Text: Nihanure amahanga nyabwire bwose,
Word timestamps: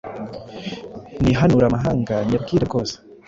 Nihanure 1.21 1.65
amahanga 1.67 2.13
nyabwire 2.27 2.63
bwose, 2.69 2.95